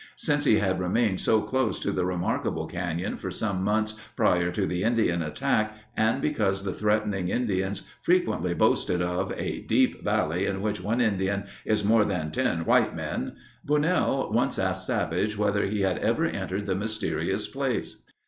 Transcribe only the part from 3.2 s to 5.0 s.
some months prior to the